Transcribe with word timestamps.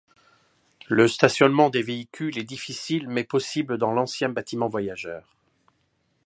Le 0.89 1.07
stationnement 1.07 1.69
des 1.69 1.83
véhicules 1.83 2.39
est 2.39 2.43
difficile 2.43 3.07
mais 3.07 3.23
possible 3.23 3.77
devant 3.77 3.91
l'ancien 3.91 4.29
bâtiment 4.29 4.67
voyageurs. 4.67 5.35